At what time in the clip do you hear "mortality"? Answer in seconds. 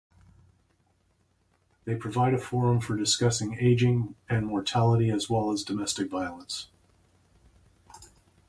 4.47-5.11